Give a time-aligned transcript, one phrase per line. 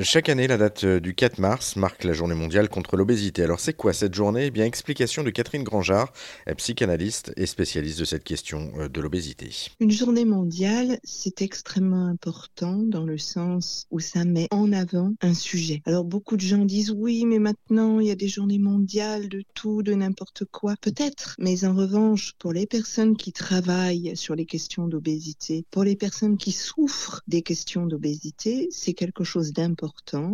[0.00, 3.42] Chaque année, la date euh, du 4 mars marque la journée mondiale contre l'obésité.
[3.42, 4.46] Alors c'est quoi cette journée?
[4.46, 6.14] Eh bien, explication de Catherine Grangeard,
[6.56, 9.50] psychanalyste et spécialiste de cette question euh, de l'obésité.
[9.80, 15.34] Une journée mondiale, c'est extrêmement important dans le sens où ça met en avant un
[15.34, 15.82] sujet.
[15.84, 19.42] Alors beaucoup de gens disent oui, mais maintenant il y a des journées mondiales de
[19.52, 20.74] tout, de n'importe quoi.
[20.80, 25.96] Peut-être, mais en revanche, pour les personnes qui travaillent sur les questions d'obésité, pour les
[25.96, 29.81] personnes qui souffrent des questions d'obésité, c'est quelque chose d'important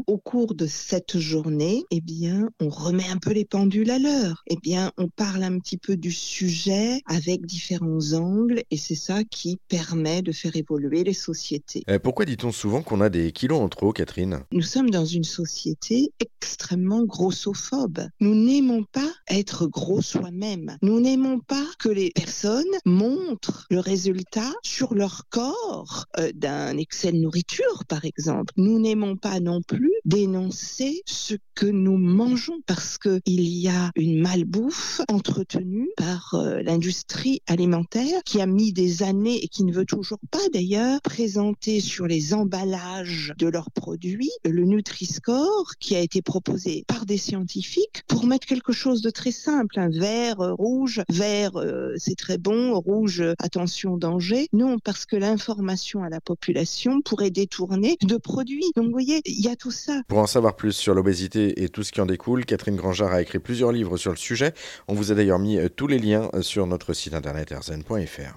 [0.07, 4.43] au cours de cette journée, eh bien, on remet un peu les pendules à l'heure.
[4.49, 9.25] Eh bien, on parle un petit peu du sujet avec différents angles et c'est ça
[9.25, 11.83] qui permet de faire évoluer les sociétés.
[11.89, 14.41] Euh, pourquoi dit-on souvent qu'on a des kilos en trop, Catherine?
[14.53, 18.01] Nous sommes dans une société extrêmement grossophobe.
[18.21, 20.77] Nous n'aimons pas être gros soi-même.
[20.83, 27.13] Nous n'aimons pas que les personnes montrent le résultat sur leur corps euh, d'un excès
[27.13, 28.53] de nourriture, par exemple.
[28.57, 34.21] Nous n'aimons pas non plus dénoncer ce que nous mangeons parce qu'il y a une
[34.21, 39.87] malbouffe entretenue par euh, l'industrie alimentaire qui a mis des années et qui ne veut
[39.87, 46.23] toujours pas d'ailleurs présenter sur les emballages de leurs produits le Nutri-Score qui a été
[46.23, 51.03] proposé par des scientifiques pour mettre quelque chose de très simple, un vert euh, rouge,
[51.09, 54.47] vert euh, c'est très bon, rouge attention danger.
[54.53, 58.71] Non, parce que l'information à la population pourrait détourner de produits.
[58.77, 60.03] Donc vous voyez, il y a tout ça.
[60.07, 63.21] Pour en savoir plus sur l'obésité et tout ce qui en découle, Catherine Grangeard a
[63.21, 64.55] écrit plusieurs livres sur le sujet.
[64.87, 68.37] On vous a d'ailleurs mis euh, tous les liens euh, sur notre site internet erzen.fr.